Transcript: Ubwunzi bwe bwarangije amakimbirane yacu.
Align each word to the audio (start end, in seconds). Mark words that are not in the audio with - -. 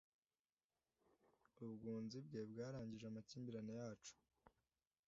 Ubwunzi 1.63 2.17
bwe 2.25 2.41
bwarangije 2.51 3.05
amakimbirane 3.07 3.73
yacu. 3.81 4.13